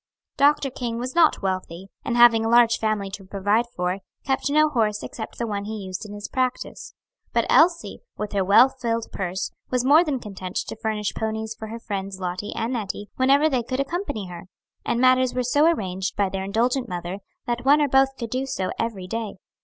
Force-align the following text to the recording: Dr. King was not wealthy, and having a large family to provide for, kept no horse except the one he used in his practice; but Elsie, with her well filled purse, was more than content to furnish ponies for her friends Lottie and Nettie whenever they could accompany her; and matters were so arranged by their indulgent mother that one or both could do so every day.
Dr. 0.35 0.71
King 0.71 0.97
was 0.97 1.13
not 1.13 1.43
wealthy, 1.43 1.89
and 2.03 2.17
having 2.17 2.43
a 2.43 2.49
large 2.49 2.79
family 2.79 3.11
to 3.11 3.23
provide 3.23 3.65
for, 3.75 3.99
kept 4.25 4.49
no 4.49 4.67
horse 4.67 5.03
except 5.03 5.37
the 5.37 5.45
one 5.45 5.65
he 5.65 5.75
used 5.85 6.05
in 6.07 6.15
his 6.15 6.27
practice; 6.27 6.95
but 7.33 7.45
Elsie, 7.51 7.99
with 8.17 8.31
her 8.31 8.43
well 8.43 8.67
filled 8.67 9.05
purse, 9.13 9.51
was 9.69 9.85
more 9.85 10.03
than 10.03 10.19
content 10.19 10.55
to 10.55 10.75
furnish 10.75 11.13
ponies 11.13 11.53
for 11.53 11.67
her 11.67 11.79
friends 11.79 12.19
Lottie 12.19 12.51
and 12.55 12.73
Nettie 12.73 13.11
whenever 13.17 13.47
they 13.47 13.61
could 13.61 13.79
accompany 13.79 14.25
her; 14.25 14.45
and 14.83 14.99
matters 14.99 15.35
were 15.35 15.43
so 15.43 15.71
arranged 15.71 16.15
by 16.15 16.29
their 16.29 16.45
indulgent 16.45 16.89
mother 16.89 17.19
that 17.45 17.63
one 17.63 17.79
or 17.79 17.87
both 17.87 18.17
could 18.17 18.31
do 18.31 18.47
so 18.47 18.71
every 18.79 19.05
day. 19.05 19.35